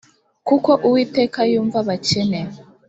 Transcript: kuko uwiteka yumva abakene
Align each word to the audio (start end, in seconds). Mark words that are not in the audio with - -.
kuko 0.47 0.71
uwiteka 0.87 1.39
yumva 1.51 1.77
abakene 1.83 2.39